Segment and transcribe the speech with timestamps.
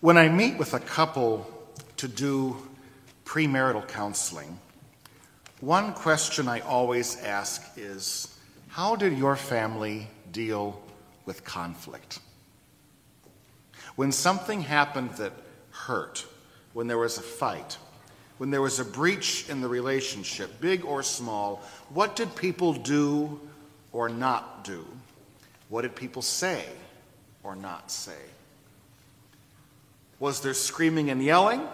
[0.00, 1.44] When I meet with a couple
[1.96, 2.56] to do
[3.24, 4.60] premarital counseling,
[5.60, 8.32] one question I always ask is
[8.68, 10.80] How did your family deal
[11.26, 12.20] with conflict?
[13.96, 15.32] When something happened that
[15.72, 16.24] hurt,
[16.74, 17.76] when there was a fight,
[18.36, 23.40] when there was a breach in the relationship, big or small, what did people do
[23.90, 24.86] or not do?
[25.68, 26.64] What did people say
[27.42, 28.22] or not say?
[30.20, 31.66] Was there screaming and yelling?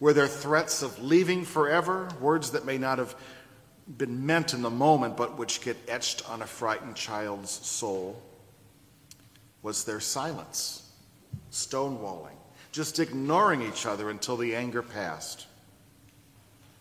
[0.00, 2.08] Were there threats of leaving forever?
[2.20, 3.14] Words that may not have
[3.98, 8.20] been meant in the moment, but which get etched on a frightened child's soul?
[9.62, 10.90] Was there silence,
[11.50, 12.36] stonewalling,
[12.72, 15.46] just ignoring each other until the anger passed?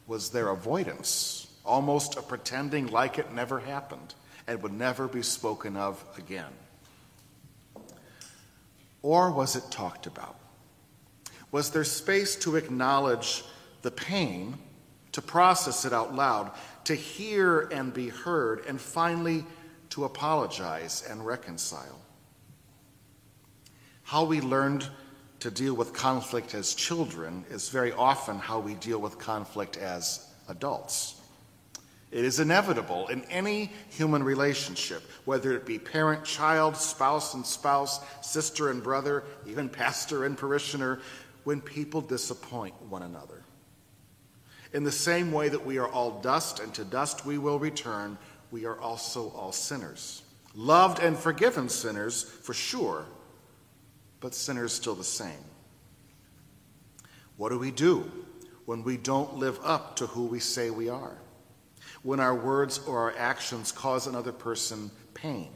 [0.06, 4.14] Was there avoidance, almost a pretending like it never happened
[4.48, 6.52] and would never be spoken of again?
[9.02, 10.36] Or was it talked about?
[11.54, 13.44] Was there space to acknowledge
[13.84, 14.58] the pain,
[15.12, 16.52] to process it out loud,
[16.86, 19.46] to hear and be heard, and finally
[19.92, 22.02] to apologize and reconcile?
[24.02, 24.90] How we learned
[25.42, 30.26] to deal with conflict as children is very often how we deal with conflict as
[30.50, 31.22] adults.
[32.14, 38.00] It is inevitable in any human relationship, whether it be parent child, spouse and spouse,
[38.22, 41.00] sister and brother, even pastor and parishioner,
[41.44, 43.44] when people disappoint one another.
[44.74, 48.18] In the same way that we are all dust and to dust we will return,
[48.52, 50.24] we are also all sinners.
[50.56, 53.06] Loved and forgiven sinners, for sure,
[54.20, 55.44] but sinners still the same.
[57.38, 58.10] What do we do
[58.66, 61.18] when we don't live up to who we say we are?
[62.04, 65.50] When our words or our actions cause another person pain?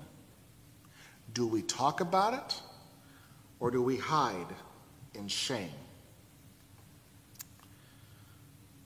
[1.33, 2.61] Do we talk about it
[3.59, 4.47] or do we hide
[5.13, 5.72] in shame.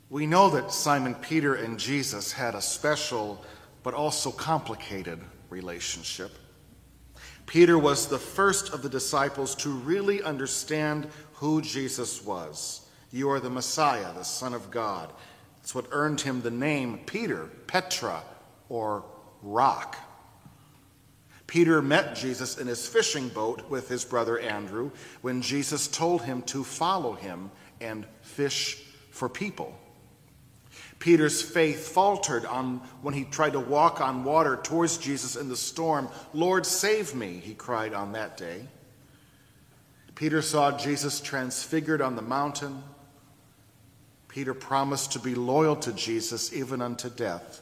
[0.09, 3.43] We know that Simon Peter and Jesus had a special
[3.83, 5.19] but also complicated
[5.49, 6.31] relationship.
[7.45, 12.87] Peter was the first of the disciples to really understand who Jesus was.
[13.11, 15.11] You are the Messiah, the Son of God.
[15.61, 18.23] It's what earned him the name Peter, Petra,
[18.69, 19.03] or
[19.41, 19.97] rock.
[21.51, 24.89] Peter met Jesus in his fishing boat with his brother Andrew
[25.19, 27.51] when Jesus told him to follow him
[27.81, 29.77] and fish for people.
[30.99, 35.57] Peter's faith faltered on when he tried to walk on water towards Jesus in the
[35.57, 36.07] storm.
[36.33, 38.65] Lord, save me, he cried on that day.
[40.15, 42.81] Peter saw Jesus transfigured on the mountain.
[44.29, 47.59] Peter promised to be loyal to Jesus even unto death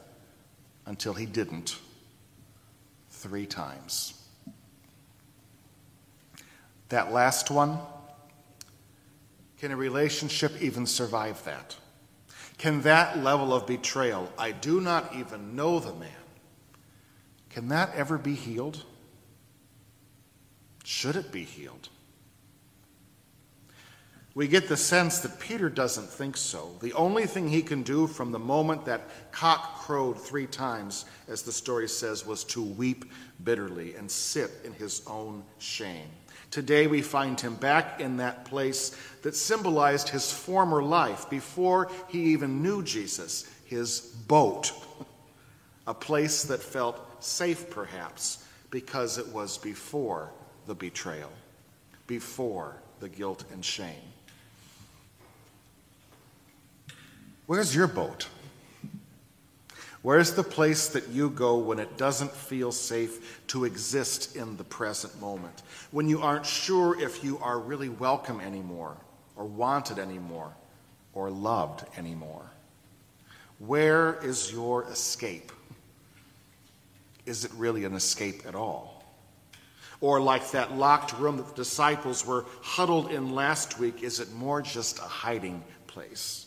[0.86, 1.80] until he didn't
[3.20, 4.14] three times.
[6.88, 7.78] That last one,
[9.58, 11.76] can a relationship even survive that?
[12.56, 16.10] Can that level of betrayal, I do not even know the man,
[17.50, 18.84] can that ever be healed?
[20.84, 21.88] Should it be healed?
[24.34, 26.70] We get the sense that Peter doesn't think so.
[26.80, 31.42] The only thing he can do from the moment that cock crowed three times, as
[31.42, 33.06] the story says, was to weep
[33.42, 36.06] bitterly and sit in his own shame.
[36.52, 42.32] Today we find him back in that place that symbolized his former life before he
[42.32, 44.72] even knew Jesus, his boat,
[45.88, 50.30] a place that felt safe perhaps because it was before
[50.66, 51.32] the betrayal,
[52.06, 53.94] before the guilt and shame.
[57.50, 58.28] Where's your boat?
[60.02, 64.62] Where's the place that you go when it doesn't feel safe to exist in the
[64.62, 65.64] present moment?
[65.90, 68.96] When you aren't sure if you are really welcome anymore,
[69.34, 70.54] or wanted anymore,
[71.12, 72.48] or loved anymore?
[73.58, 75.50] Where is your escape?
[77.26, 79.04] Is it really an escape at all?
[80.00, 84.32] Or, like that locked room that the disciples were huddled in last week, is it
[84.34, 86.46] more just a hiding place?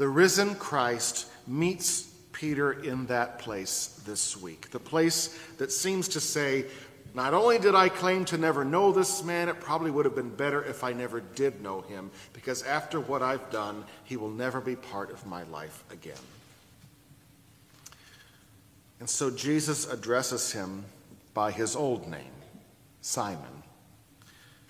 [0.00, 4.70] The risen Christ meets Peter in that place this week.
[4.70, 6.64] The place that seems to say,
[7.12, 10.34] not only did I claim to never know this man, it probably would have been
[10.34, 14.62] better if I never did know him, because after what I've done, he will never
[14.62, 16.16] be part of my life again.
[19.00, 20.86] And so Jesus addresses him
[21.34, 22.32] by his old name,
[23.02, 23.64] Simon,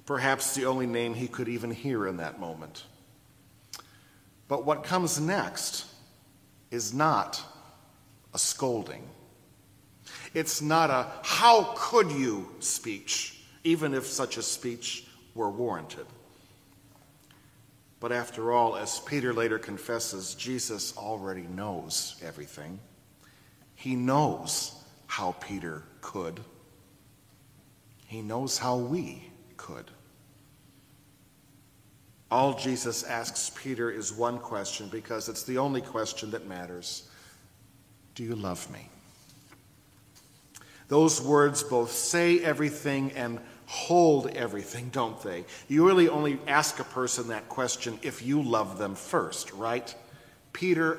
[0.07, 2.83] perhaps the only name he could even hear in that moment.
[4.51, 5.87] But what comes next
[6.73, 7.41] is not
[8.35, 9.09] a scolding.
[10.35, 15.07] It's not a how could you speech, even if such a speech
[15.37, 16.05] were warranted.
[18.01, 22.81] But after all, as Peter later confesses, Jesus already knows everything.
[23.77, 24.75] He knows
[25.07, 26.41] how Peter could.
[28.09, 29.93] He knows how we could.
[32.31, 37.09] All Jesus asks Peter is one question because it's the only question that matters
[38.15, 38.89] Do you love me?
[40.89, 45.45] Those words both say everything and hold everything, don't they?
[45.69, 49.95] You really only ask a person that question if you love them first, right?
[50.53, 50.99] Peter,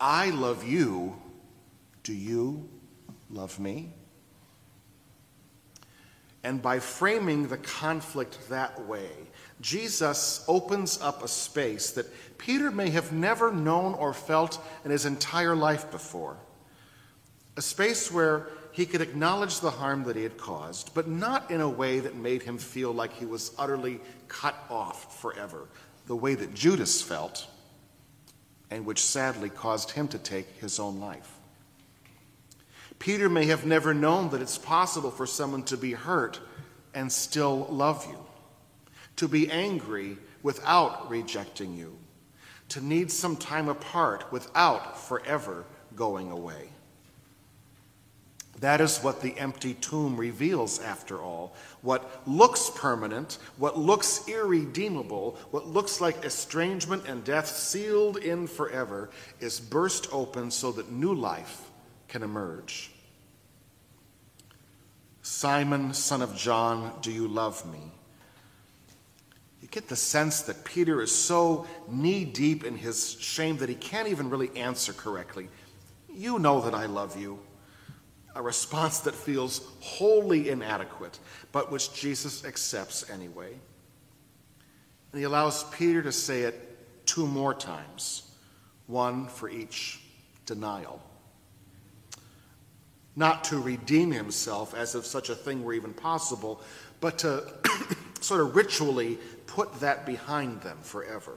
[0.00, 1.16] I love you.
[2.02, 2.68] Do you
[3.30, 3.92] love me?
[6.48, 9.10] And by framing the conflict that way,
[9.60, 12.06] Jesus opens up a space that
[12.38, 16.38] Peter may have never known or felt in his entire life before.
[17.58, 21.60] A space where he could acknowledge the harm that he had caused, but not in
[21.60, 25.68] a way that made him feel like he was utterly cut off forever,
[26.06, 27.46] the way that Judas felt,
[28.70, 31.37] and which sadly caused him to take his own life.
[32.98, 36.40] Peter may have never known that it's possible for someone to be hurt
[36.94, 38.18] and still love you,
[39.16, 41.96] to be angry without rejecting you,
[42.68, 45.64] to need some time apart without forever
[45.94, 46.70] going away.
[48.60, 51.54] That is what the empty tomb reveals, after all.
[51.82, 59.10] What looks permanent, what looks irredeemable, what looks like estrangement and death sealed in forever,
[59.38, 61.67] is burst open so that new life
[62.08, 62.90] can emerge.
[65.22, 67.92] Simon, son of John, do you love me?
[69.60, 73.74] You get the sense that Peter is so knee deep in his shame that he
[73.74, 75.48] can't even really answer correctly.
[76.12, 77.38] You know that I love you
[78.38, 81.18] a response that feels wholly inadequate,
[81.50, 83.50] but which Jesus accepts anyway.
[85.12, 88.30] And he allows Peter to say it two more times,
[88.86, 90.00] one for each
[90.46, 91.02] denial.
[93.18, 96.62] Not to redeem himself as if such a thing were even possible,
[97.00, 97.52] but to
[98.20, 99.18] sort of ritually
[99.48, 101.36] put that behind them forever.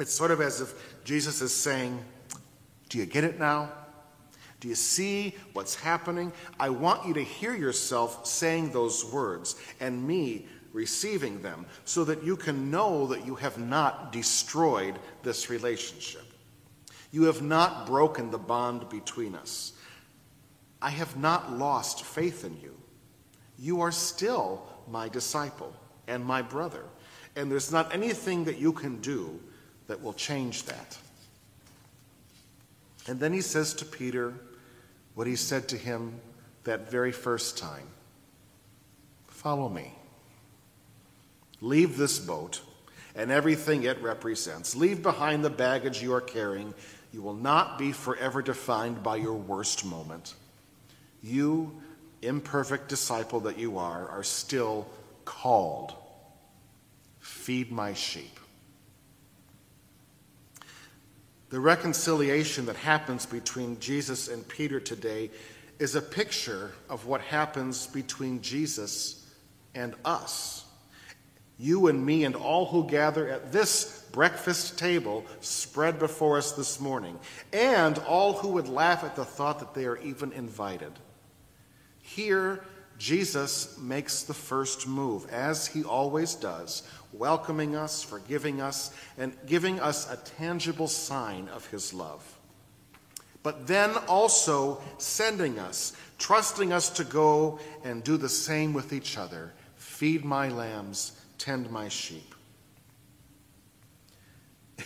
[0.00, 0.74] It's sort of as if
[1.04, 2.04] Jesus is saying,
[2.88, 3.70] Do you get it now?
[4.58, 6.32] Do you see what's happening?
[6.58, 12.24] I want you to hear yourself saying those words and me receiving them so that
[12.24, 16.24] you can know that you have not destroyed this relationship.
[17.12, 19.74] You have not broken the bond between us.
[20.80, 22.74] I have not lost faith in you.
[23.58, 25.74] You are still my disciple
[26.06, 26.84] and my brother.
[27.34, 29.40] And there's not anything that you can do
[29.86, 30.98] that will change that.
[33.06, 34.34] And then he says to Peter
[35.14, 36.20] what he said to him
[36.64, 37.86] that very first time
[39.28, 39.92] Follow me.
[41.60, 42.60] Leave this boat
[43.14, 44.74] and everything it represents.
[44.74, 46.74] Leave behind the baggage you are carrying.
[47.12, 50.34] You will not be forever defined by your worst moment.
[51.26, 51.82] You,
[52.22, 54.86] imperfect disciple that you are, are still
[55.24, 55.92] called.
[57.18, 58.38] Feed my sheep.
[61.50, 65.30] The reconciliation that happens between Jesus and Peter today
[65.80, 69.28] is a picture of what happens between Jesus
[69.74, 70.64] and us.
[71.58, 76.80] You and me and all who gather at this breakfast table spread before us this
[76.80, 77.18] morning,
[77.52, 80.92] and all who would laugh at the thought that they are even invited.
[82.06, 82.64] Here,
[82.98, 89.80] Jesus makes the first move, as he always does, welcoming us, forgiving us, and giving
[89.80, 92.22] us a tangible sign of his love.
[93.42, 99.18] But then also sending us, trusting us to go and do the same with each
[99.18, 102.34] other feed my lambs, tend my sheep.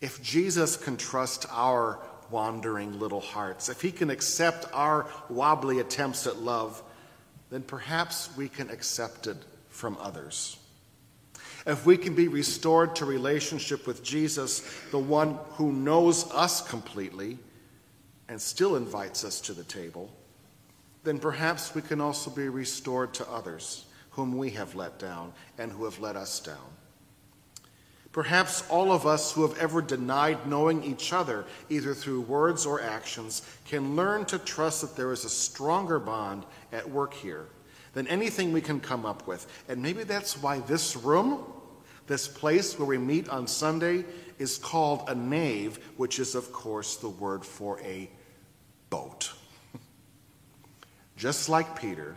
[0.00, 2.00] If Jesus can trust our
[2.34, 6.82] wandering little hearts, if he can accept our wobbly attempts at love,
[7.48, 9.36] then perhaps we can accept it
[9.68, 10.56] from others.
[11.64, 17.38] If we can be restored to relationship with Jesus, the one who knows us completely
[18.28, 20.10] and still invites us to the table,
[21.04, 25.70] then perhaps we can also be restored to others whom we have let down and
[25.70, 26.83] who have let us down.
[28.14, 32.80] Perhaps all of us who have ever denied knowing each other, either through words or
[32.80, 37.46] actions, can learn to trust that there is a stronger bond at work here
[37.92, 39.48] than anything we can come up with.
[39.68, 41.42] And maybe that's why this room,
[42.06, 44.04] this place where we meet on Sunday,
[44.38, 48.08] is called a nave, which is, of course, the word for a
[48.90, 49.32] boat.
[51.16, 52.14] Just like Peter,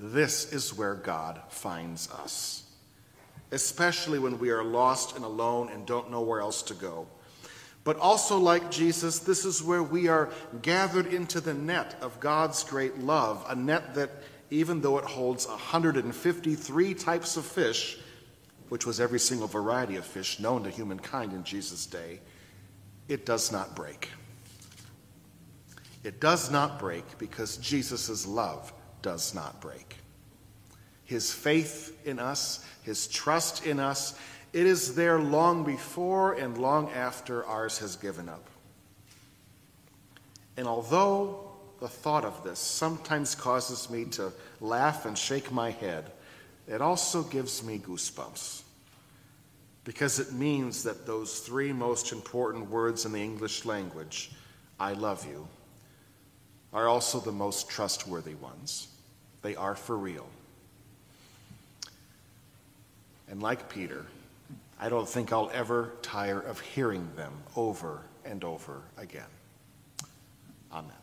[0.00, 2.64] This is where God finds us,
[3.50, 7.06] especially when we are lost and alone and don't know where else to go.
[7.84, 12.62] But also, like Jesus, this is where we are gathered into the net of God's
[12.64, 14.10] great love, a net that,
[14.50, 17.98] even though it holds 153 types of fish,
[18.68, 22.20] which was every single variety of fish known to humankind in Jesus' day,
[23.08, 24.10] it does not break.
[26.04, 29.96] It does not break because Jesus' love does not break.
[31.08, 34.12] His faith in us, his trust in us,
[34.52, 38.46] it is there long before and long after ours has given up.
[40.58, 41.50] And although
[41.80, 46.12] the thought of this sometimes causes me to laugh and shake my head,
[46.66, 48.64] it also gives me goosebumps
[49.84, 54.30] because it means that those three most important words in the English language,
[54.78, 55.48] I love you,
[56.74, 58.88] are also the most trustworthy ones.
[59.40, 60.28] They are for real.
[63.30, 64.06] And like Peter,
[64.80, 69.30] I don't think I'll ever tire of hearing them over and over again.
[70.72, 70.97] Amen.